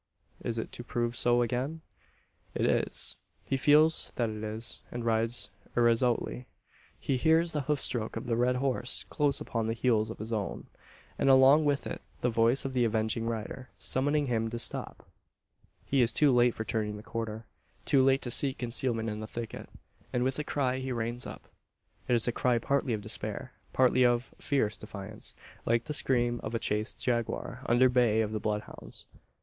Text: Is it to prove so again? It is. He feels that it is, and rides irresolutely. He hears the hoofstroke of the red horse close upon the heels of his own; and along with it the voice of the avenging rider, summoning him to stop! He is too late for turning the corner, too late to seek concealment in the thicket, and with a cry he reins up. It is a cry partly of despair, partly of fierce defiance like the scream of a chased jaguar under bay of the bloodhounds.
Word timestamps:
Is 0.43 0.57
it 0.57 0.71
to 0.71 0.83
prove 0.83 1.15
so 1.15 1.43
again? 1.43 1.81
It 2.55 2.65
is. 2.65 3.17
He 3.45 3.55
feels 3.55 4.11
that 4.15 4.31
it 4.31 4.43
is, 4.43 4.81
and 4.91 5.05
rides 5.05 5.51
irresolutely. 5.77 6.47
He 6.99 7.17
hears 7.17 7.51
the 7.51 7.61
hoofstroke 7.61 8.15
of 8.17 8.25
the 8.25 8.35
red 8.35 8.55
horse 8.55 9.03
close 9.11 9.39
upon 9.39 9.67
the 9.67 9.75
heels 9.75 10.09
of 10.09 10.17
his 10.17 10.33
own; 10.33 10.65
and 11.19 11.29
along 11.29 11.65
with 11.65 11.85
it 11.85 12.01
the 12.21 12.29
voice 12.31 12.65
of 12.65 12.73
the 12.73 12.83
avenging 12.83 13.27
rider, 13.27 13.69
summoning 13.77 14.25
him 14.25 14.49
to 14.49 14.57
stop! 14.57 15.07
He 15.85 16.01
is 16.01 16.11
too 16.11 16.31
late 16.33 16.55
for 16.55 16.65
turning 16.65 16.97
the 16.97 17.03
corner, 17.03 17.45
too 17.85 18.03
late 18.03 18.23
to 18.23 18.31
seek 18.31 18.57
concealment 18.57 19.07
in 19.07 19.19
the 19.19 19.27
thicket, 19.27 19.69
and 20.11 20.23
with 20.23 20.39
a 20.39 20.43
cry 20.43 20.79
he 20.79 20.91
reins 20.91 21.27
up. 21.27 21.47
It 22.07 22.13
is 22.15 22.27
a 22.27 22.31
cry 22.31 22.57
partly 22.57 22.93
of 22.93 23.01
despair, 23.01 23.53
partly 23.71 24.03
of 24.03 24.33
fierce 24.39 24.77
defiance 24.77 25.35
like 25.67 25.83
the 25.83 25.93
scream 25.93 26.39
of 26.41 26.55
a 26.55 26.59
chased 26.59 26.97
jaguar 26.97 27.61
under 27.67 27.87
bay 27.87 28.21
of 28.21 28.31
the 28.31 28.39
bloodhounds. 28.39 29.05